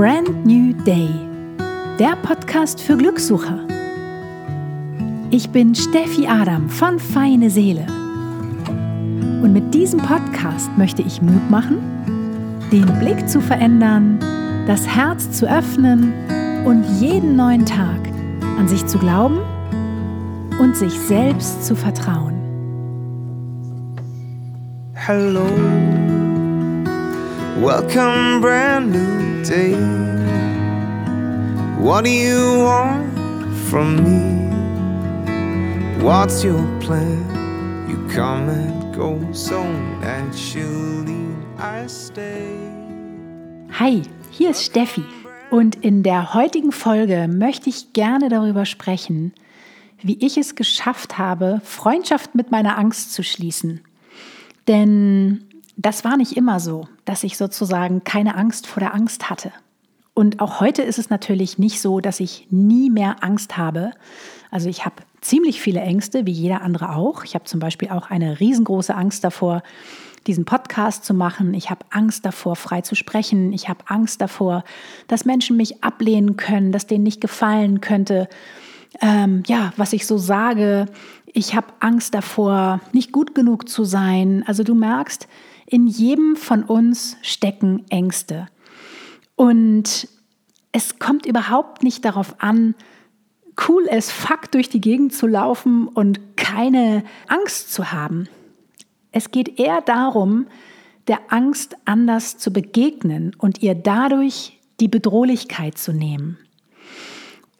[0.00, 1.10] Brand New Day,
[1.98, 3.58] der Podcast für Glückssucher.
[5.30, 7.84] Ich bin Steffi Adam von Feine Seele.
[9.42, 11.76] Und mit diesem Podcast möchte ich Mut machen,
[12.72, 14.18] den Blick zu verändern,
[14.66, 16.14] das Herz zu öffnen
[16.64, 18.00] und jeden neuen Tag
[18.58, 19.40] an sich zu glauben
[20.58, 22.36] und sich selbst zu vertrauen.
[24.94, 25.44] Hello,
[27.60, 29.74] welcome, brand new day.
[31.78, 33.10] What do you want
[33.68, 34.40] from me?
[36.02, 37.86] What's your plan?
[37.88, 39.62] You come and go so
[40.00, 41.26] naturally.
[41.58, 42.56] I stay.
[43.78, 45.04] Hi, hier ist Steffi
[45.50, 49.32] und in der heutigen Folge möchte ich gerne darüber sprechen,
[50.02, 53.80] wie ich es geschafft habe, Freundschaft mit meiner Angst zu schließen.
[54.68, 55.49] Denn
[55.80, 59.50] das war nicht immer so, dass ich sozusagen keine Angst vor der Angst hatte.
[60.12, 63.92] Und auch heute ist es natürlich nicht so, dass ich nie mehr Angst habe.
[64.50, 67.24] Also ich habe ziemlich viele Ängste, wie jeder andere auch.
[67.24, 69.62] Ich habe zum Beispiel auch eine riesengroße Angst davor,
[70.26, 71.54] diesen Podcast zu machen.
[71.54, 73.54] Ich habe Angst davor, frei zu sprechen.
[73.54, 74.64] Ich habe Angst davor,
[75.08, 78.28] dass Menschen mich ablehnen können, dass denen nicht gefallen könnte
[79.00, 80.86] ähm, ja, was ich so sage.
[81.32, 84.42] Ich habe Angst davor, nicht gut genug zu sein.
[84.46, 85.28] Also du merkst,
[85.70, 88.46] in jedem von uns stecken Ängste.
[89.36, 90.08] Und
[90.72, 92.74] es kommt überhaupt nicht darauf an,
[93.68, 98.28] cool as fuck durch die Gegend zu laufen und keine Angst zu haben.
[99.12, 100.46] Es geht eher darum,
[101.08, 106.38] der Angst anders zu begegnen und ihr dadurch die Bedrohlichkeit zu nehmen.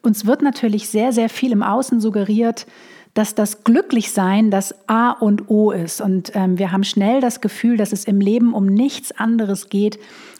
[0.01, 2.65] Uns wird natürlich sehr, sehr viel im Außen suggeriert,
[3.13, 6.01] dass das Glücklichsein das A und O ist.
[6.01, 9.99] Und ähm, wir haben schnell das Gefühl, dass es im Leben um nichts anderes geht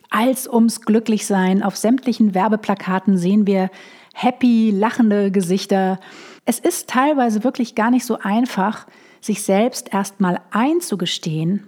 [0.09, 1.63] als ums Glücklichsein.
[1.63, 3.69] Auf sämtlichen Werbeplakaten sehen wir
[4.13, 6.00] happy, lachende Gesichter.
[6.46, 8.88] Es ist teilweise wirklich gar nicht so einfach,
[9.19, 11.63] sich selbst erstmal einzugestehen,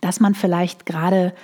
[0.00, 1.34] dass man vielleicht gerade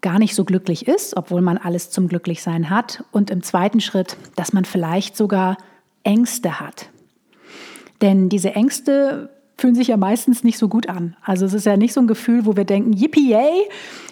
[0.00, 3.04] gar nicht so glücklich ist, obwohl man alles zum Glücklichsein hat.
[3.12, 5.56] Und im zweiten Schritt, dass man vielleicht sogar
[6.02, 6.90] Ängste hat.
[8.02, 11.16] Denn diese Ängste fühlen sich ja meistens nicht so gut an.
[11.22, 13.68] Also es ist ja nicht so ein Gefühl, wo wir denken, yippie, yay,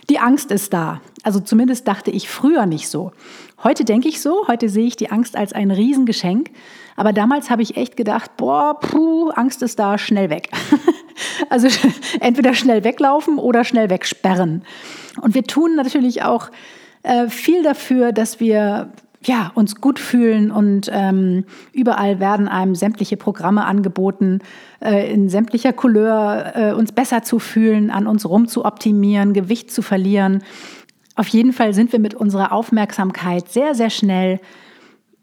[0.08, 1.00] die Angst ist da.
[1.24, 3.12] Also zumindest dachte ich früher nicht so.
[3.62, 6.50] Heute denke ich so, heute sehe ich die Angst als ein Riesengeschenk.
[6.96, 10.50] Aber damals habe ich echt gedacht, boah, puh, Angst ist da, schnell weg.
[11.48, 11.68] also
[12.20, 14.62] entweder schnell weglaufen oder schnell wegsperren.
[15.20, 16.50] Und wir tun natürlich auch
[17.02, 18.92] äh, viel dafür, dass wir
[19.24, 24.40] ja, uns gut fühlen und ähm, überall werden einem sämtliche Programme angeboten,
[24.80, 29.70] äh, in sämtlicher Couleur äh, uns besser zu fühlen, an uns rum zu optimieren, Gewicht
[29.70, 30.42] zu verlieren.
[31.14, 34.40] Auf jeden Fall sind wir mit unserer Aufmerksamkeit sehr, sehr schnell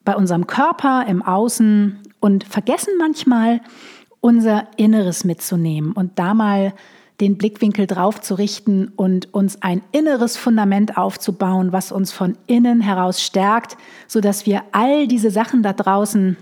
[0.06, 3.62] bei unserem Körper im Außen und vergessen manchmal,
[4.22, 6.74] unser Inneres mitzunehmen und da mal
[7.20, 12.82] den Blickwinkel drauf zu richten und uns ein inneres Fundament aufzubauen, was uns von innen
[12.82, 16.38] heraus stärkt, sodass wir all diese Sachen da draußen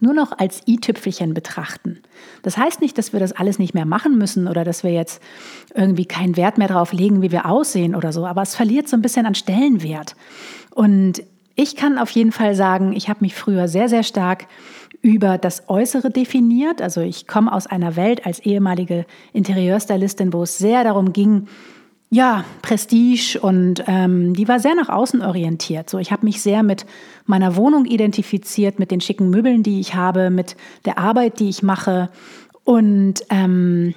[0.00, 2.00] nur noch als i-Tüpfelchen betrachten.
[2.42, 5.20] Das heißt nicht, dass wir das alles nicht mehr machen müssen oder dass wir jetzt
[5.74, 8.96] irgendwie keinen Wert mehr darauf legen, wie wir aussehen oder so, aber es verliert so
[8.96, 10.14] ein bisschen an Stellenwert.
[10.70, 11.22] Und
[11.58, 14.46] ich kann auf jeden Fall sagen, ich habe mich früher sehr, sehr stark
[15.02, 16.80] über das Äußere definiert.
[16.80, 21.48] Also ich komme aus einer Welt als ehemalige Interieurstylistin, wo es sehr darum ging,
[22.10, 25.90] ja, Prestige und ähm, die war sehr nach außen orientiert.
[25.90, 26.86] So, ich habe mich sehr mit
[27.26, 31.64] meiner Wohnung identifiziert, mit den schicken Möbeln, die ich habe, mit der Arbeit, die ich
[31.64, 32.08] mache.
[32.62, 33.94] Und ähm,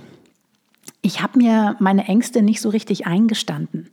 [1.04, 3.92] ich habe mir meine Ängste nicht so richtig eingestanden.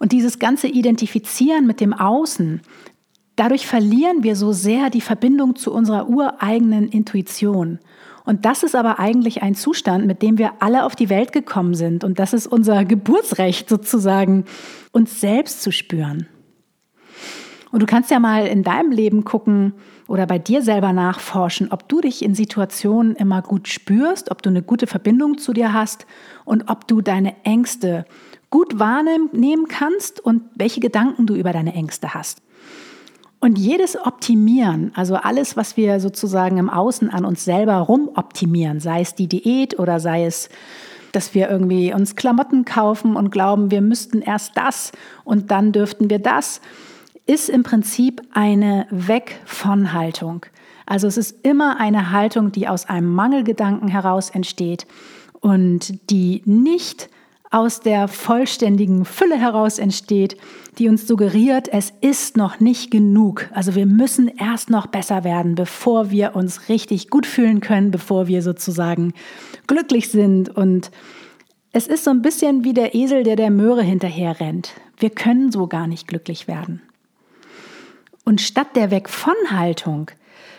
[0.00, 2.62] Und dieses ganze Identifizieren mit dem Außen,
[3.40, 7.78] Dadurch verlieren wir so sehr die Verbindung zu unserer ureigenen Intuition.
[8.26, 11.72] Und das ist aber eigentlich ein Zustand, mit dem wir alle auf die Welt gekommen
[11.72, 12.04] sind.
[12.04, 14.44] Und das ist unser Geburtsrecht sozusagen,
[14.92, 16.26] uns selbst zu spüren.
[17.72, 19.72] Und du kannst ja mal in deinem Leben gucken
[20.06, 24.50] oder bei dir selber nachforschen, ob du dich in Situationen immer gut spürst, ob du
[24.50, 26.04] eine gute Verbindung zu dir hast
[26.44, 28.04] und ob du deine Ängste
[28.50, 32.42] gut wahrnehmen kannst und welche Gedanken du über deine Ängste hast.
[33.40, 39.00] Und jedes Optimieren, also alles, was wir sozusagen im Außen an uns selber rumoptimieren, sei
[39.00, 40.50] es die Diät oder sei es,
[41.12, 44.92] dass wir irgendwie uns Klamotten kaufen und glauben, wir müssten erst das
[45.24, 46.60] und dann dürften wir das,
[47.26, 50.44] ist im Prinzip eine Weg von Haltung.
[50.84, 54.86] Also es ist immer eine Haltung, die aus einem Mangelgedanken heraus entsteht
[55.40, 57.08] und die nicht
[57.50, 60.36] aus der vollständigen Fülle heraus entsteht,
[60.78, 63.48] die uns suggeriert, es ist noch nicht genug.
[63.52, 68.28] Also wir müssen erst noch besser werden, bevor wir uns richtig gut fühlen können, bevor
[68.28, 69.12] wir sozusagen
[69.66, 70.48] glücklich sind.
[70.48, 70.92] Und
[71.72, 74.72] es ist so ein bisschen wie der Esel, der der Möhre hinterher rennt.
[74.96, 76.82] Wir können so gar nicht glücklich werden.
[78.24, 80.12] Und statt der Weg von Haltung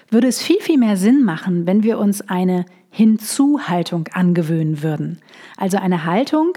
[0.09, 5.19] würde es viel, viel mehr Sinn machen, wenn wir uns eine Hinzuhaltung angewöhnen würden.
[5.57, 6.53] Also eine Haltung,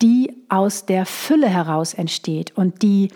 [0.00, 3.08] die aus der Fülle heraus entsteht und die,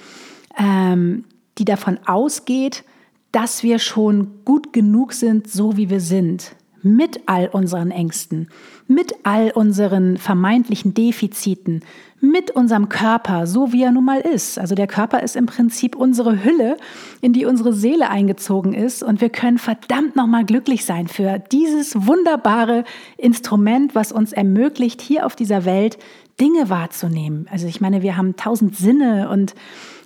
[0.58, 1.24] ähm,
[1.58, 2.82] die davon ausgeht,
[3.30, 8.48] dass wir schon gut genug sind, so wie wir sind mit all unseren Ängsten,
[8.88, 11.82] mit all unseren vermeintlichen Defiziten,
[12.20, 14.58] mit unserem Körper, so wie er nun mal ist.
[14.58, 16.76] Also der Körper ist im Prinzip unsere Hülle,
[17.20, 22.06] in die unsere Seele eingezogen ist und wir können verdammt nochmal glücklich sein für dieses
[22.06, 22.84] wunderbare
[23.16, 25.98] Instrument, was uns ermöglicht, hier auf dieser Welt
[26.40, 27.46] Dinge wahrzunehmen.
[27.50, 29.54] Also ich meine, wir haben tausend Sinne und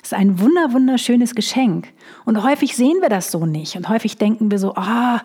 [0.03, 1.89] es ist ein wunder, wunderschönes Geschenk.
[2.25, 5.21] Und häufig sehen wir das so nicht und häufig denken wir so, ah, oh,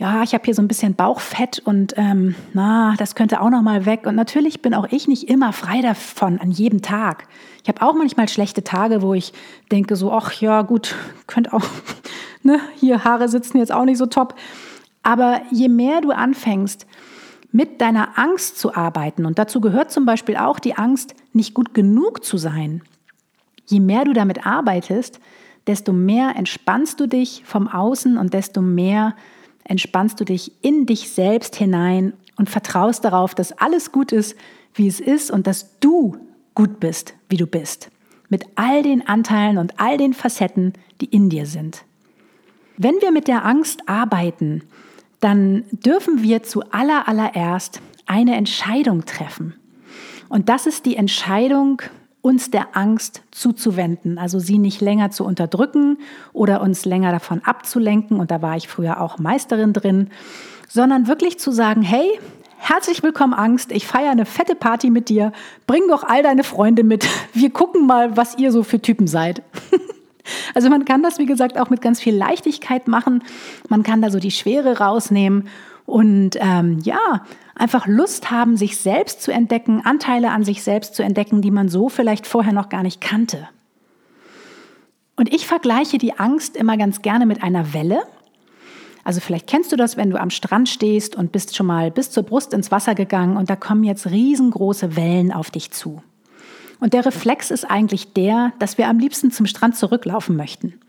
[0.00, 3.60] ja, ich habe hier so ein bisschen Bauchfett und ähm, na, das könnte auch noch
[3.60, 4.06] mal weg.
[4.06, 7.28] Und natürlich bin auch ich nicht immer frei davon an jedem Tag.
[7.62, 9.34] Ich habe auch manchmal schlechte Tage, wo ich
[9.70, 10.94] denke so, ach ja, gut,
[11.26, 11.64] könnte auch,
[12.42, 14.36] ne, hier Haare sitzen jetzt auch nicht so top.
[15.02, 16.86] Aber je mehr du anfängst,
[17.52, 21.74] mit deiner Angst zu arbeiten, und dazu gehört zum Beispiel auch die Angst, nicht gut
[21.74, 22.80] genug zu sein,
[23.66, 25.20] je mehr du damit arbeitest,
[25.66, 29.14] desto mehr entspannst du dich vom Außen und desto mehr
[29.70, 34.36] entspannst du dich in dich selbst hinein und vertraust darauf, dass alles gut ist,
[34.74, 36.16] wie es ist und dass du
[36.56, 37.90] gut bist, wie du bist.
[38.28, 41.84] Mit all den Anteilen und all den Facetten, die in dir sind.
[42.76, 44.62] Wenn wir mit der Angst arbeiten,
[45.20, 49.54] dann dürfen wir zu aller allererst eine Entscheidung treffen.
[50.28, 51.82] Und das ist die Entscheidung,
[52.22, 55.98] uns der Angst zuzuwenden, also sie nicht länger zu unterdrücken
[56.32, 60.10] oder uns länger davon abzulenken, und da war ich früher auch Meisterin drin,
[60.68, 62.06] sondern wirklich zu sagen, hey,
[62.58, 65.32] herzlich willkommen Angst, ich feiere eine fette Party mit dir,
[65.66, 69.42] bring doch all deine Freunde mit, wir gucken mal, was ihr so für Typen seid.
[70.54, 73.24] Also man kann das, wie gesagt, auch mit ganz viel Leichtigkeit machen,
[73.68, 75.48] man kann da so die Schwere rausnehmen
[75.90, 81.02] und ähm, ja, einfach Lust haben, sich selbst zu entdecken, Anteile an sich selbst zu
[81.02, 83.48] entdecken, die man so vielleicht vorher noch gar nicht kannte.
[85.16, 88.02] Und ich vergleiche die Angst immer ganz gerne mit einer Welle.
[89.04, 92.10] Also vielleicht kennst du das, wenn du am Strand stehst und bist schon mal bis
[92.10, 96.02] zur Brust ins Wasser gegangen und da kommen jetzt riesengroße Wellen auf dich zu.
[96.78, 100.80] Und der Reflex ist eigentlich der, dass wir am liebsten zum Strand zurücklaufen möchten.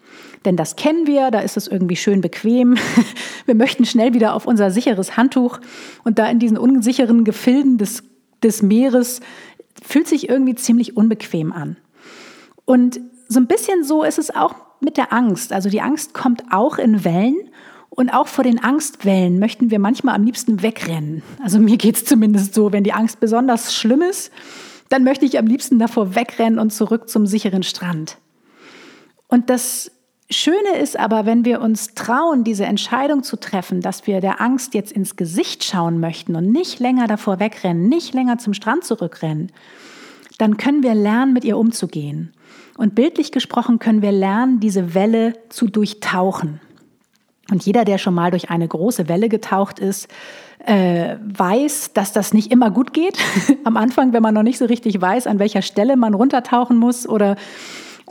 [0.46, 2.78] Denn das kennen wir, da ist es irgendwie schön bequem.
[3.46, 5.60] Wir möchten schnell wieder auf unser sicheres Handtuch
[6.04, 8.04] und da in diesen unsicheren Gefilden des,
[8.44, 9.20] des Meeres
[9.84, 11.78] fühlt sich irgendwie ziemlich unbequem an.
[12.66, 15.54] Und so ein bisschen so ist es auch mit der Angst.
[15.54, 17.50] Also die Angst kommt auch in Wellen
[17.90, 21.24] und auch vor den Angstwellen möchten wir manchmal am liebsten wegrennen.
[21.44, 24.32] Also mir geht es zumindest so, wenn die Angst besonders schlimm ist,
[24.90, 28.18] dann möchte ich am liebsten davor wegrennen und zurück zum sicheren Strand.
[29.28, 29.92] Und das
[30.32, 34.74] Schöne ist aber, wenn wir uns trauen, diese Entscheidung zu treffen, dass wir der Angst
[34.74, 39.52] jetzt ins Gesicht schauen möchten und nicht länger davor wegrennen, nicht länger zum Strand zurückrennen,
[40.38, 42.34] dann können wir lernen, mit ihr umzugehen.
[42.78, 46.62] Und bildlich gesprochen können wir lernen, diese Welle zu durchtauchen.
[47.52, 50.08] Und jeder, der schon mal durch eine große Welle getaucht ist,
[50.66, 53.18] äh, weiß, dass das nicht immer gut geht.
[53.66, 57.08] Am Anfang, wenn man noch nicht so richtig weiß, an welcher Stelle man runtertauchen muss
[57.08, 57.36] oder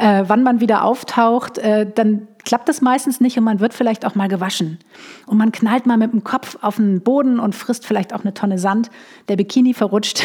[0.00, 4.06] äh, wann man wieder auftaucht, äh, dann klappt das meistens nicht und man wird vielleicht
[4.06, 4.78] auch mal gewaschen.
[5.26, 8.32] Und man knallt mal mit dem Kopf auf den Boden und frisst vielleicht auch eine
[8.32, 8.90] Tonne Sand,
[9.28, 10.22] der Bikini verrutscht.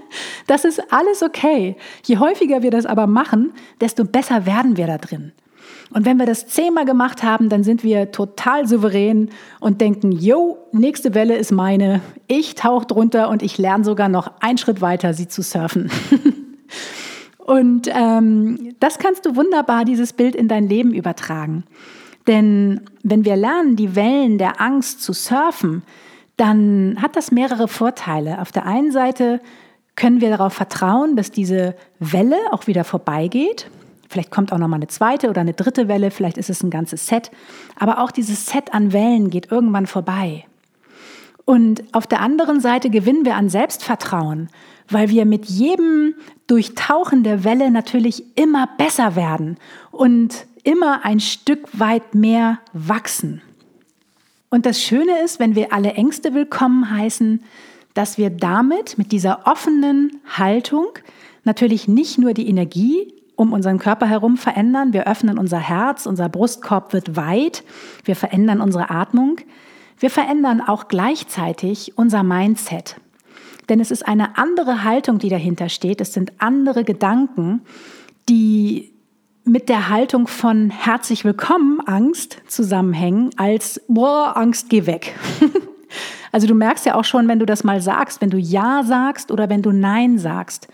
[0.46, 1.76] das ist alles okay.
[2.04, 5.32] Je häufiger wir das aber machen, desto besser werden wir da drin.
[5.90, 9.28] Und wenn wir das zehnmal gemacht haben, dann sind wir total souverän
[9.60, 14.32] und denken, yo, nächste Welle ist meine, ich tauche drunter und ich lerne sogar noch
[14.40, 15.90] einen Schritt weiter, sie zu surfen.
[17.48, 21.64] Und ähm, das kannst du wunderbar, dieses Bild in dein Leben übertragen.
[22.26, 25.82] Denn wenn wir lernen, die Wellen der Angst zu surfen,
[26.36, 28.42] dann hat das mehrere Vorteile.
[28.42, 29.40] Auf der einen Seite
[29.96, 33.70] können wir darauf vertrauen, dass diese Welle auch wieder vorbeigeht.
[34.10, 36.68] Vielleicht kommt auch noch mal eine zweite oder eine dritte Welle, vielleicht ist es ein
[36.68, 37.30] ganzes Set.
[37.78, 40.44] Aber auch dieses Set an Wellen geht irgendwann vorbei.
[41.48, 44.50] Und auf der anderen Seite gewinnen wir an Selbstvertrauen,
[44.90, 46.14] weil wir mit jedem
[46.46, 49.56] Durchtauchen der Welle natürlich immer besser werden
[49.90, 53.40] und immer ein Stück weit mehr wachsen.
[54.50, 57.42] Und das Schöne ist, wenn wir alle Ängste willkommen heißen,
[57.94, 60.88] dass wir damit, mit dieser offenen Haltung,
[61.44, 64.92] natürlich nicht nur die Energie um unseren Körper herum verändern.
[64.92, 67.64] Wir öffnen unser Herz, unser Brustkorb wird weit,
[68.04, 69.38] wir verändern unsere Atmung.
[69.98, 72.96] Wir verändern auch gleichzeitig unser Mindset.
[73.68, 76.00] Denn es ist eine andere Haltung, die dahinter steht.
[76.00, 77.62] Es sind andere Gedanken,
[78.28, 78.92] die
[79.44, 85.14] mit der Haltung von herzlich willkommen, Angst zusammenhängen, als boah, Angst, geh weg.
[86.32, 89.30] also du merkst ja auch schon, wenn du das mal sagst, wenn du Ja sagst
[89.30, 90.68] oder wenn du Nein sagst.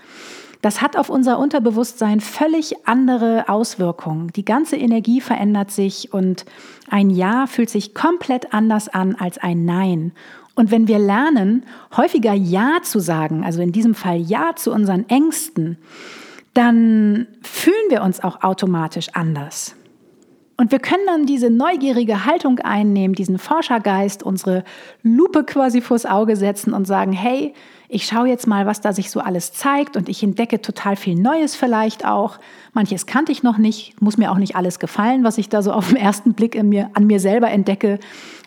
[0.64, 4.32] Das hat auf unser Unterbewusstsein völlig andere Auswirkungen.
[4.32, 6.46] Die ganze Energie verändert sich und
[6.88, 10.12] ein Ja fühlt sich komplett anders an als ein Nein.
[10.54, 15.06] Und wenn wir lernen, häufiger Ja zu sagen, also in diesem Fall Ja zu unseren
[15.10, 15.76] Ängsten,
[16.54, 19.76] dann fühlen wir uns auch automatisch anders.
[20.56, 24.62] Und wir können dann diese neugierige Haltung einnehmen, diesen Forschergeist, unsere
[25.02, 27.54] Lupe quasi vors Auge setzen und sagen, hey,
[27.88, 31.16] ich schaue jetzt mal, was da sich so alles zeigt und ich entdecke total viel
[31.16, 32.38] Neues vielleicht auch.
[32.72, 35.72] Manches kannte ich noch nicht, muss mir auch nicht alles gefallen, was ich da so
[35.72, 37.98] auf den ersten Blick mir, an mir selber entdecke.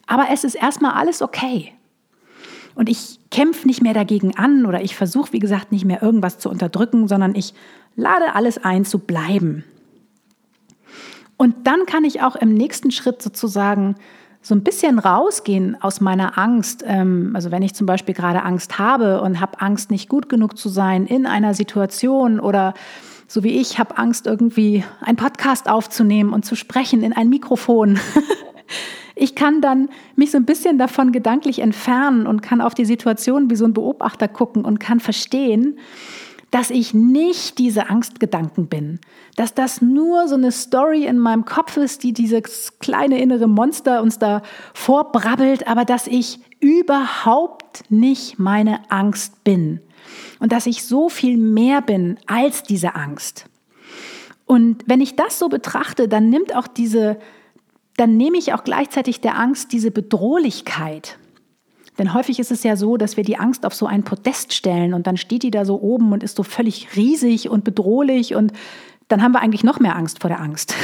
[0.06, 1.74] Aber es ist erstmal alles okay.
[2.74, 6.40] Und ich kämpfe nicht mehr dagegen an oder ich versuche, wie gesagt, nicht mehr irgendwas
[6.40, 7.54] zu unterdrücken, sondern ich
[7.96, 9.66] lade alles ein zu bleiben.
[11.38, 13.96] Und dann kann ich auch im nächsten Schritt sozusagen
[14.42, 16.84] so ein bisschen rausgehen aus meiner Angst.
[16.86, 20.58] Ähm, also wenn ich zum Beispiel gerade Angst habe und habe Angst, nicht gut genug
[20.58, 22.74] zu sein in einer Situation oder
[23.28, 28.00] so wie ich habe Angst, irgendwie einen Podcast aufzunehmen und zu sprechen in ein Mikrofon.
[29.16, 33.50] ich kann dann mich so ein bisschen davon gedanklich entfernen und kann auf die Situation
[33.50, 35.78] wie so ein Beobachter gucken und kann verstehen,
[36.52, 39.00] dass ich nicht diese Angstgedanken bin,
[39.36, 44.02] dass das nur so eine Story in meinem Kopf ist, die dieses kleine innere Monster
[44.02, 44.42] uns da
[44.74, 49.82] vorbrabbelt, aber dass ich überhaupt nicht meine Angst bin
[50.40, 53.46] und dass ich so viel mehr bin als diese Angst.
[54.46, 57.18] Und wenn ich das so betrachte, dann nimmt auch diese,
[57.98, 61.20] dann nehme ich auch gleichzeitig der Angst diese Bedrohlichkeit.
[61.98, 64.94] Denn häufig ist es ja so, dass wir die Angst auf so ein Podest stellen
[64.94, 68.54] und dann steht die da so oben und ist so völlig riesig und bedrohlich und
[69.08, 70.76] dann haben wir eigentlich noch mehr Angst vor der Angst.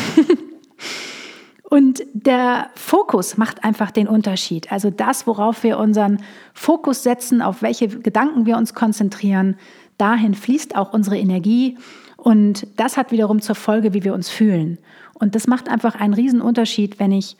[1.63, 4.71] und der Fokus macht einfach den Unterschied.
[4.71, 9.57] Also das, worauf wir unseren Fokus setzen, auf welche Gedanken wir uns konzentrieren,
[9.97, 11.77] dahin fließt auch unsere Energie
[12.17, 14.77] und das hat wiederum zur Folge, wie wir uns fühlen.
[15.13, 17.35] Und das macht einfach einen Unterschied, wenn ich,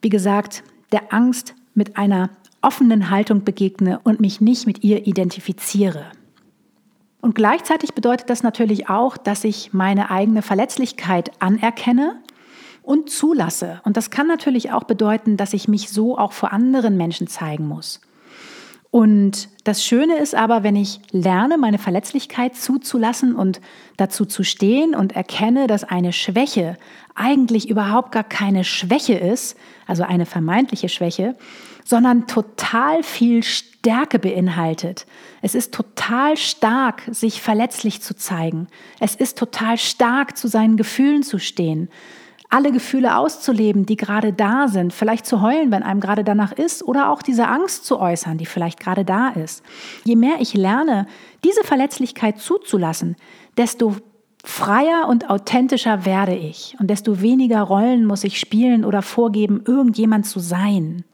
[0.00, 2.30] wie gesagt, der Angst mit einer
[2.62, 6.04] offenen Haltung begegne und mich nicht mit ihr identifiziere.
[7.20, 12.16] Und gleichzeitig bedeutet das natürlich auch, dass ich meine eigene Verletzlichkeit anerkenne
[12.82, 13.80] und zulasse.
[13.84, 17.66] Und das kann natürlich auch bedeuten, dass ich mich so auch vor anderen Menschen zeigen
[17.66, 18.00] muss.
[18.90, 23.60] Und das Schöne ist aber, wenn ich lerne, meine Verletzlichkeit zuzulassen und
[23.98, 26.78] dazu zu stehen und erkenne, dass eine Schwäche
[27.14, 31.36] eigentlich überhaupt gar keine Schwäche ist, also eine vermeintliche Schwäche,
[31.88, 35.06] sondern total viel Stärke beinhaltet.
[35.40, 38.66] Es ist total stark, sich verletzlich zu zeigen.
[39.00, 41.88] Es ist total stark, zu seinen Gefühlen zu stehen.
[42.50, 46.82] Alle Gefühle auszuleben, die gerade da sind, vielleicht zu heulen, wenn einem gerade danach ist,
[46.82, 49.62] oder auch diese Angst zu äußern, die vielleicht gerade da ist.
[50.04, 51.06] Je mehr ich lerne,
[51.42, 53.16] diese Verletzlichkeit zuzulassen,
[53.56, 53.96] desto
[54.44, 60.26] freier und authentischer werde ich und desto weniger Rollen muss ich spielen oder vorgeben, irgendjemand
[60.26, 61.04] zu sein.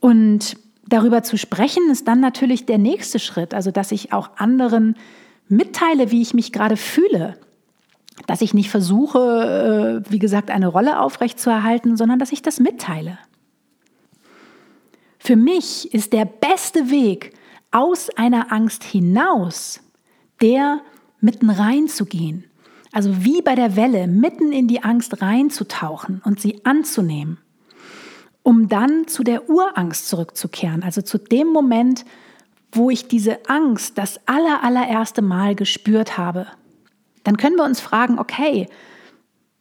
[0.00, 4.96] Und darüber zu sprechen ist dann natürlich der nächste Schritt, also dass ich auch anderen
[5.48, 7.38] mitteile, wie ich mich gerade fühle.
[8.26, 13.18] Dass ich nicht versuche, äh, wie gesagt, eine Rolle aufrechtzuerhalten, sondern dass ich das mitteile.
[15.18, 17.34] Für mich ist der beste Weg
[17.70, 19.80] aus einer Angst hinaus
[20.40, 20.80] der
[21.20, 22.44] mitten reinzugehen.
[22.92, 27.38] Also wie bei der Welle, mitten in die Angst reinzutauchen und sie anzunehmen
[28.48, 32.06] um dann zu der Urangst zurückzukehren, also zu dem Moment,
[32.72, 36.46] wo ich diese Angst das aller, allererste Mal gespürt habe.
[37.24, 38.66] Dann können wir uns fragen, okay,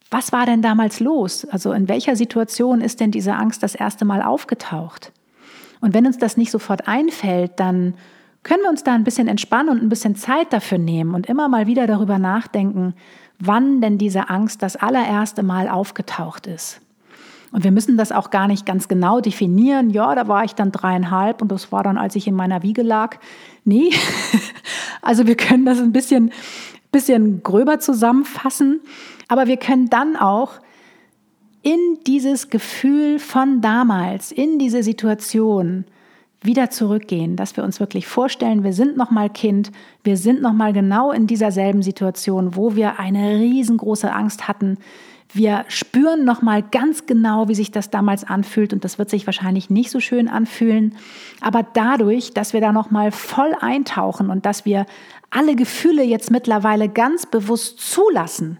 [0.09, 1.43] was war denn damals los?
[1.43, 5.11] Also in welcher Situation ist denn diese Angst das erste Mal aufgetaucht?
[5.81, 7.93] Und wenn uns das nicht sofort einfällt, dann
[8.43, 11.49] können wir uns da ein bisschen entspannen und ein bisschen Zeit dafür nehmen und immer
[11.49, 12.93] mal wieder darüber nachdenken,
[13.37, 16.79] wann denn diese Angst das allererste Mal aufgetaucht ist.
[17.51, 19.89] Und wir müssen das auch gar nicht ganz genau definieren.
[19.89, 22.81] Ja, da war ich dann dreieinhalb und das war dann, als ich in meiner Wiege
[22.81, 23.17] lag.
[23.63, 23.91] Nee,
[25.01, 26.31] also wir können das ein bisschen,
[26.91, 28.81] bisschen gröber zusammenfassen.
[29.27, 30.53] Aber wir können dann auch
[31.61, 35.85] in dieses Gefühl von damals, in diese Situation,
[36.41, 39.71] wieder zurückgehen, dass wir uns wirklich vorstellen, wir sind noch mal Kind,
[40.03, 44.77] wir sind noch mal genau in dieser selben Situation, wo wir eine riesengroße Angst hatten.
[45.33, 49.25] Wir spüren noch mal ganz genau, wie sich das damals anfühlt und das wird sich
[49.25, 50.95] wahrscheinlich nicht so schön anfühlen,
[51.41, 54.85] aber dadurch, dass wir da noch mal voll eintauchen und dass wir
[55.29, 58.59] alle Gefühle jetzt mittlerweile ganz bewusst zulassen,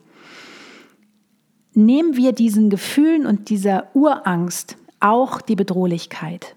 [1.74, 6.56] nehmen wir diesen Gefühlen und dieser Urangst auch die Bedrohlichkeit.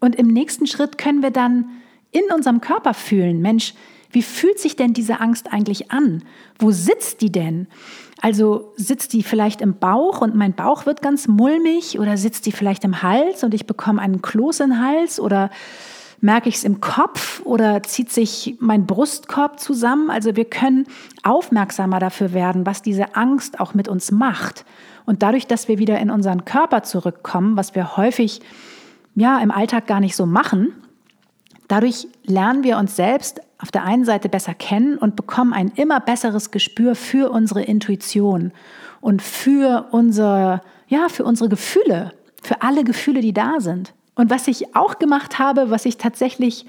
[0.00, 1.68] Und im nächsten Schritt können wir dann
[2.10, 3.74] in unserem Körper fühlen, Mensch,
[4.10, 6.22] wie fühlt sich denn diese Angst eigentlich an?
[6.58, 7.68] Wo sitzt die denn?
[8.20, 12.52] Also sitzt die vielleicht im Bauch und mein Bauch wird ganz mulmig oder sitzt die
[12.52, 15.50] vielleicht im Hals und ich bekomme einen Kloß in den Hals oder
[16.20, 20.10] merke ich es im Kopf oder zieht sich mein Brustkorb zusammen?
[20.10, 20.86] Also wir können
[21.22, 24.64] aufmerksamer dafür werden, was diese Angst auch mit uns macht.
[25.06, 28.40] Und dadurch, dass wir wieder in unseren Körper zurückkommen, was wir häufig
[29.14, 30.72] ja im Alltag gar nicht so machen,
[31.68, 36.00] dadurch lernen wir uns selbst auf der einen Seite besser kennen und bekommen ein immer
[36.00, 38.52] besseres Gespür für unsere Intuition
[39.00, 42.12] und für unsere ja, für unsere Gefühle,
[42.42, 43.92] für alle Gefühle, die da sind.
[44.14, 46.66] Und was ich auch gemacht habe, was ich tatsächlich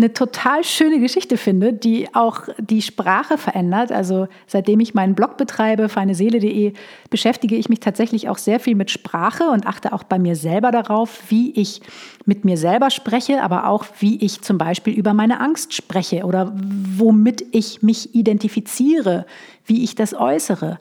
[0.00, 3.92] eine total schöne Geschichte finde, die auch die Sprache verändert.
[3.92, 6.72] Also seitdem ich meinen Blog betreibe, feineseele.de,
[7.10, 10.70] beschäftige ich mich tatsächlich auch sehr viel mit Sprache und achte auch bei mir selber
[10.70, 11.82] darauf, wie ich
[12.24, 16.52] mit mir selber spreche, aber auch wie ich zum Beispiel über meine Angst spreche oder
[16.54, 19.26] womit ich mich identifiziere,
[19.66, 20.78] wie ich das äußere.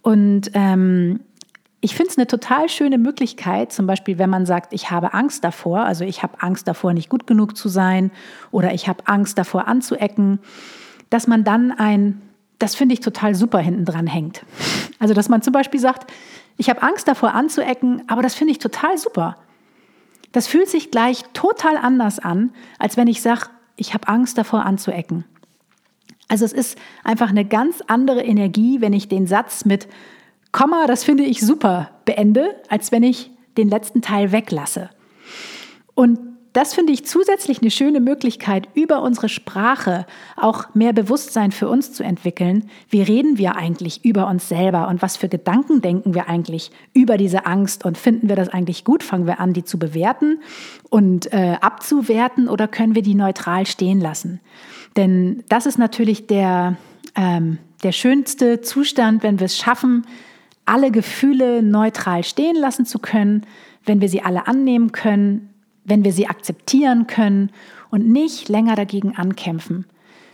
[0.00, 1.20] Und ähm,
[1.84, 5.44] ich finde es eine total schöne Möglichkeit, zum Beispiel, wenn man sagt, ich habe Angst
[5.44, 8.10] davor, also ich habe Angst davor, nicht gut genug zu sein
[8.50, 10.38] oder ich habe Angst davor anzuecken,
[11.10, 12.22] dass man dann ein,
[12.58, 14.46] das finde ich total super, hinten dran hängt.
[14.98, 16.10] Also, dass man zum Beispiel sagt,
[16.56, 19.36] ich habe Angst davor anzuecken, aber das finde ich total super.
[20.32, 24.64] Das fühlt sich gleich total anders an, als wenn ich sage, ich habe Angst davor
[24.64, 25.26] anzuecken.
[26.28, 29.86] Also es ist einfach eine ganz andere Energie, wenn ich den Satz mit
[30.54, 34.88] Komma, das finde ich super, beende, als wenn ich den letzten Teil weglasse.
[35.96, 36.20] Und
[36.52, 41.92] das finde ich zusätzlich eine schöne Möglichkeit, über unsere Sprache auch mehr Bewusstsein für uns
[41.92, 42.70] zu entwickeln.
[42.88, 47.16] Wie reden wir eigentlich über uns selber und was für Gedanken denken wir eigentlich über
[47.16, 49.02] diese Angst und finden wir das eigentlich gut?
[49.02, 50.38] Fangen wir an, die zu bewerten
[50.88, 54.38] und äh, abzuwerten oder können wir die neutral stehen lassen?
[54.96, 56.76] Denn das ist natürlich der,
[57.16, 60.06] ähm, der schönste Zustand, wenn wir es schaffen,
[60.66, 63.46] alle Gefühle neutral stehen lassen zu können,
[63.84, 65.50] wenn wir sie alle annehmen können,
[65.84, 67.50] wenn wir sie akzeptieren können
[67.90, 69.86] und nicht länger dagegen ankämpfen.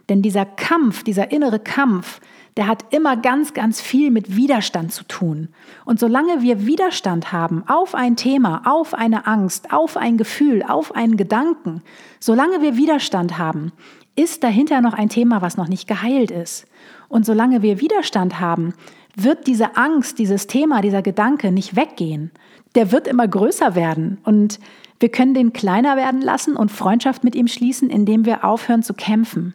[0.09, 2.21] Denn dieser Kampf, dieser innere Kampf,
[2.57, 5.49] der hat immer ganz, ganz viel mit Widerstand zu tun.
[5.85, 10.95] Und solange wir Widerstand haben auf ein Thema, auf eine Angst, auf ein Gefühl, auf
[10.95, 11.83] einen Gedanken,
[12.19, 13.73] solange wir Widerstand haben,
[14.17, 16.67] ist dahinter noch ein Thema, was noch nicht geheilt ist.
[17.09, 18.75] Und solange wir Widerstand haben,
[19.17, 22.31] wird diese Angst, dieses Thema, dieser Gedanke nicht weggehen.
[22.75, 24.61] Der wird immer größer werden und
[25.01, 28.95] wir können den kleiner werden lassen und Freundschaft mit ihm schließen, indem wir aufhören zu
[28.95, 29.55] kämpfen.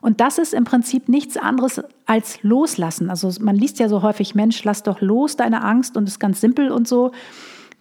[0.00, 3.10] Und das ist im Prinzip nichts anderes als loslassen.
[3.10, 6.40] Also man liest ja so häufig, Mensch, lass doch los deine Angst und ist ganz
[6.40, 7.12] simpel und so.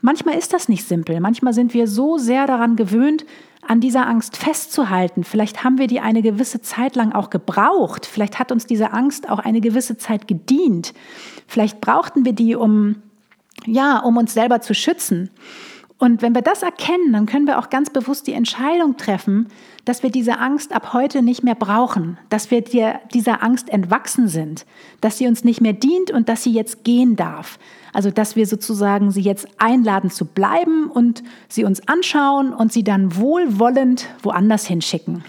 [0.02, 1.20] Manchmal ist das nicht simpel.
[1.20, 3.26] Manchmal sind wir so sehr daran gewöhnt,
[3.62, 5.24] an dieser Angst festzuhalten.
[5.24, 8.06] Vielleicht haben wir die eine gewisse Zeit lang auch gebraucht.
[8.06, 10.94] Vielleicht hat uns diese Angst auch eine gewisse Zeit gedient.
[11.46, 12.96] Vielleicht brauchten wir die, um,
[13.66, 15.30] ja, um uns selber zu schützen.
[16.00, 19.50] Und wenn wir das erkennen, dann können wir auch ganz bewusst die Entscheidung treffen,
[19.84, 24.30] dass wir diese Angst ab heute nicht mehr brauchen, dass wir dir dieser Angst entwachsen
[24.30, 24.66] sind,
[25.02, 27.60] dass sie uns nicht mehr dient und dass sie jetzt gehen darf.
[27.92, 32.86] Also dass wir sozusagen sie jetzt einladen zu bleiben und sie uns anschauen und sie
[32.86, 35.26] dann wohlwollend woanders hinschicken.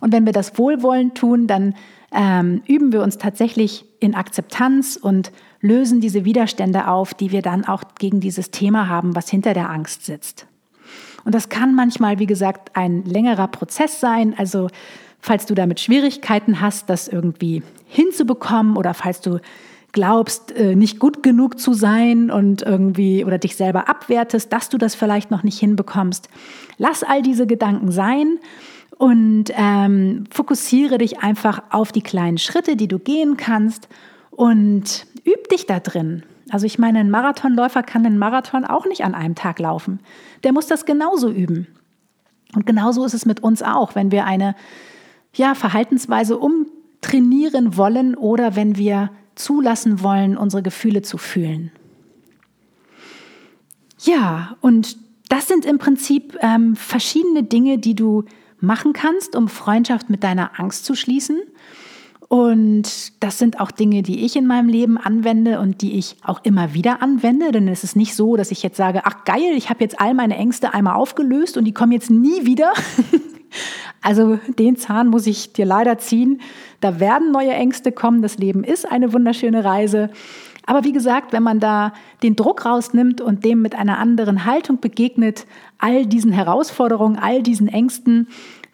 [0.00, 1.74] Und wenn wir das wohlwollend tun, dann
[2.14, 7.64] ähm, üben wir uns tatsächlich in Akzeptanz und lösen diese Widerstände auf, die wir dann
[7.64, 10.46] auch gegen dieses Thema haben, was hinter der Angst sitzt.
[11.24, 14.34] Und das kann manchmal, wie gesagt, ein längerer Prozess sein.
[14.36, 14.68] Also
[15.20, 19.40] falls du damit Schwierigkeiten hast, das irgendwie hinzubekommen oder falls du
[19.92, 24.76] glaubst, äh, nicht gut genug zu sein und irgendwie oder dich selber abwertest, dass du
[24.76, 26.28] das vielleicht noch nicht hinbekommst.
[26.78, 28.38] Lass all diese Gedanken sein
[29.04, 33.86] und ähm, fokussiere dich einfach auf die kleinen Schritte, die du gehen kannst
[34.30, 36.22] und üb dich da drin.
[36.48, 40.00] Also ich meine, ein Marathonläufer kann einen Marathon auch nicht an einem Tag laufen.
[40.42, 41.66] Der muss das genauso üben.
[42.54, 44.56] Und genauso ist es mit uns auch, wenn wir eine
[45.34, 51.72] ja, Verhaltensweise umtrainieren wollen oder wenn wir zulassen wollen, unsere Gefühle zu fühlen.
[54.00, 54.96] Ja, und
[55.28, 58.24] das sind im Prinzip ähm, verschiedene Dinge, die du
[58.64, 61.40] machen kannst, um Freundschaft mit deiner Angst zu schließen.
[62.28, 66.40] Und das sind auch Dinge, die ich in meinem Leben anwende und die ich auch
[66.42, 67.52] immer wieder anwende.
[67.52, 70.14] Denn es ist nicht so, dass ich jetzt sage, ach geil, ich habe jetzt all
[70.14, 72.72] meine Ängste einmal aufgelöst und die kommen jetzt nie wieder.
[74.02, 76.40] also den Zahn muss ich dir leider ziehen.
[76.80, 78.22] Da werden neue Ängste kommen.
[78.22, 80.10] Das Leben ist eine wunderschöne Reise.
[80.66, 84.80] Aber wie gesagt, wenn man da den Druck rausnimmt und dem mit einer anderen Haltung
[84.80, 85.46] begegnet,
[85.78, 88.28] all diesen Herausforderungen, all diesen Ängsten,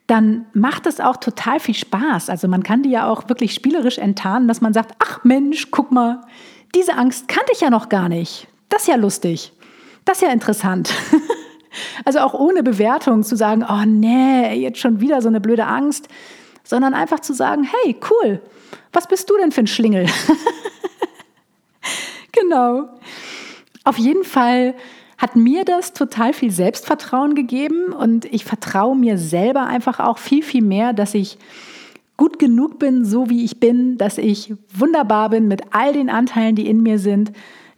[0.06, 2.30] dann macht es auch total viel Spaß.
[2.30, 5.92] Also man kann die ja auch wirklich spielerisch enttarnen, dass man sagt, ach Mensch, guck
[5.92, 6.22] mal,
[6.74, 8.48] diese Angst kannte ich ja noch gar nicht.
[8.68, 9.52] Das ist ja lustig.
[10.04, 10.92] Das ist ja interessant.
[12.04, 16.08] also auch ohne Bewertung zu sagen, oh nee, jetzt schon wieder so eine blöde Angst,
[16.64, 18.40] sondern einfach zu sagen, hey, cool,
[18.92, 20.06] was bist du denn für ein Schlingel?
[22.40, 22.88] genau.
[23.84, 24.74] Auf jeden Fall
[25.18, 30.42] hat mir das total viel Selbstvertrauen gegeben und ich vertraue mir selber einfach auch viel,
[30.42, 31.38] viel mehr, dass ich
[32.16, 36.54] gut genug bin, so wie ich bin, dass ich wunderbar bin mit all den Anteilen,
[36.54, 37.32] die in mir sind.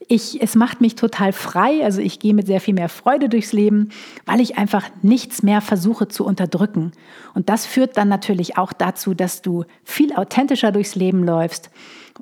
[0.08, 3.52] Ich, es macht mich total frei, also ich gehe mit sehr viel mehr Freude durchs
[3.52, 3.90] Leben,
[4.26, 6.92] weil ich einfach nichts mehr versuche zu unterdrücken.
[7.34, 11.70] Und das führt dann natürlich auch dazu, dass du viel authentischer durchs Leben läufst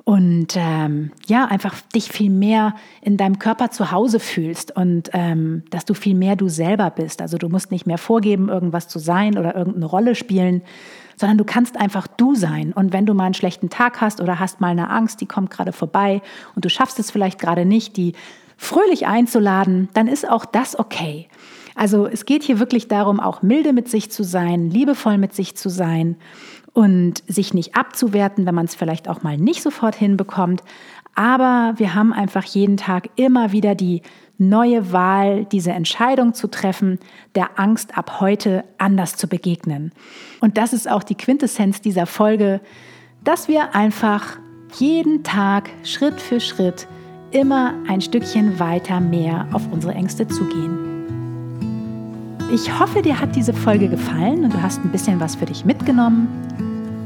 [0.03, 5.63] und ähm, ja, einfach dich viel mehr in deinem Körper zu Hause fühlst und ähm,
[5.69, 7.21] dass du viel mehr du selber bist.
[7.21, 10.63] Also du musst nicht mehr vorgeben, irgendwas zu sein oder irgendeine Rolle spielen,
[11.17, 12.73] sondern du kannst einfach du sein.
[12.73, 15.51] Und wenn du mal einen schlechten Tag hast oder hast mal eine Angst, die kommt
[15.51, 16.21] gerade vorbei
[16.55, 18.13] und du schaffst es vielleicht gerade nicht, die
[18.57, 21.27] fröhlich einzuladen, dann ist auch das okay.
[21.75, 25.55] Also es geht hier wirklich darum, auch milde mit sich zu sein, liebevoll mit sich
[25.55, 26.17] zu sein
[26.73, 30.63] und sich nicht abzuwerten, wenn man es vielleicht auch mal nicht sofort hinbekommt.
[31.15, 34.01] Aber wir haben einfach jeden Tag immer wieder die
[34.37, 36.99] neue Wahl, diese Entscheidung zu treffen,
[37.35, 39.91] der Angst ab heute anders zu begegnen.
[40.39, 42.61] Und das ist auch die Quintessenz dieser Folge,
[43.23, 44.39] dass wir einfach
[44.73, 46.87] jeden Tag Schritt für Schritt
[47.31, 50.90] immer ein Stückchen weiter mehr auf unsere Ängste zugehen.
[52.53, 55.63] Ich hoffe, dir hat diese Folge gefallen und du hast ein bisschen was für dich
[55.63, 56.27] mitgenommen.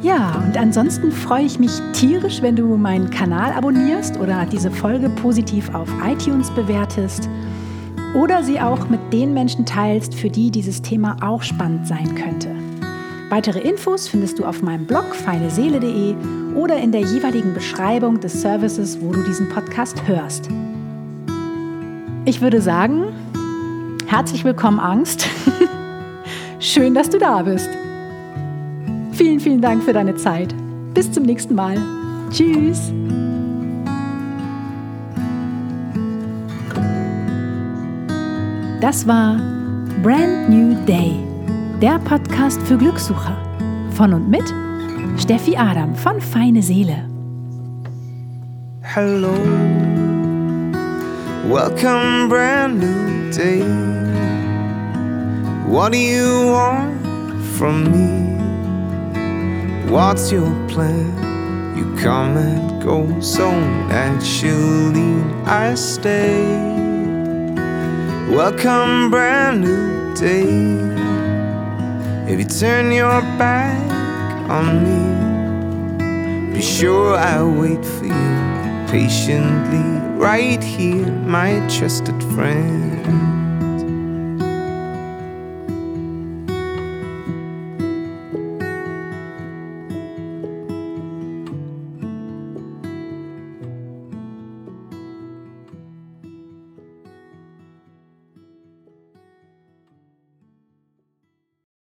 [0.01, 5.07] Ja, und ansonsten freue ich mich tierisch, wenn du meinen Kanal abonnierst oder diese Folge
[5.07, 7.29] positiv auf iTunes bewertest
[8.15, 12.49] oder sie auch mit den Menschen teilst, für die dieses Thema auch spannend sein könnte.
[13.29, 16.15] Weitere Infos findest du auf meinem Blog feineseele.de
[16.55, 20.49] oder in der jeweiligen Beschreibung des Services, wo du diesen Podcast hörst.
[22.25, 23.13] Ich würde sagen,
[24.07, 25.27] herzlich willkommen Angst.
[26.59, 27.69] Schön, dass du da bist.
[29.11, 30.53] Vielen, vielen Dank für deine Zeit.
[30.93, 31.77] Bis zum nächsten Mal.
[32.31, 32.91] Tschüss.
[38.81, 39.37] Das war
[40.03, 41.15] Brand New Day,
[41.81, 43.35] der Podcast für Glückssucher.
[43.91, 44.43] Von und mit
[45.17, 47.09] Steffi Adam von Feine Seele.
[48.81, 49.33] Hello,
[51.47, 53.61] welcome, brand new day.
[55.69, 56.99] What do you want
[57.57, 58.35] from me?
[59.91, 61.05] What's your plan?
[61.77, 63.51] You come and go so
[63.87, 65.21] naturally.
[65.45, 66.43] I stay.
[68.29, 70.49] Welcome, brand new day.
[72.31, 73.91] If you turn your back
[74.49, 78.44] on me, be sure I'll wait for you
[78.95, 83.34] patiently right here, my trusted friend.